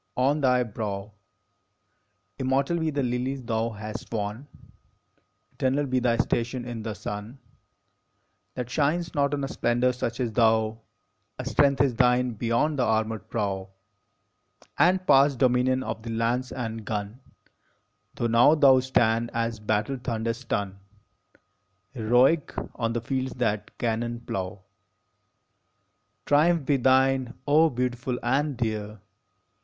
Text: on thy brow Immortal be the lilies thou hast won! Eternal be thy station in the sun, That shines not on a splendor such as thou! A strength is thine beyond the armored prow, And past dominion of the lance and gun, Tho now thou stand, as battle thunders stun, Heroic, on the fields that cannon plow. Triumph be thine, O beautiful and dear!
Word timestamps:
on 0.17 0.41
thy 0.41 0.63
brow 0.63 1.11
Immortal 2.39 2.79
be 2.79 2.89
the 2.89 3.03
lilies 3.03 3.43
thou 3.43 3.69
hast 3.69 4.11
won! 4.11 4.47
Eternal 5.51 5.85
be 5.85 5.99
thy 5.99 6.17
station 6.17 6.65
in 6.65 6.81
the 6.81 6.95
sun, 6.95 7.37
That 8.55 8.67
shines 8.67 9.13
not 9.13 9.35
on 9.35 9.43
a 9.43 9.47
splendor 9.47 9.93
such 9.93 10.19
as 10.19 10.31
thou! 10.31 10.79
A 11.37 11.45
strength 11.45 11.81
is 11.81 11.93
thine 11.93 12.31
beyond 12.31 12.79
the 12.79 12.83
armored 12.83 13.29
prow, 13.29 13.69
And 14.79 15.05
past 15.05 15.37
dominion 15.37 15.83
of 15.83 16.01
the 16.01 16.09
lance 16.09 16.51
and 16.51 16.83
gun, 16.83 17.19
Tho 18.15 18.25
now 18.25 18.55
thou 18.55 18.79
stand, 18.79 19.29
as 19.35 19.59
battle 19.59 19.97
thunders 20.03 20.37
stun, 20.37 20.79
Heroic, 21.91 22.55
on 22.73 22.93
the 22.93 23.01
fields 23.01 23.33
that 23.35 23.77
cannon 23.77 24.21
plow. 24.21 24.63
Triumph 26.25 26.65
be 26.65 26.77
thine, 26.77 27.35
O 27.45 27.69
beautiful 27.69 28.17
and 28.23 28.57
dear! 28.57 28.99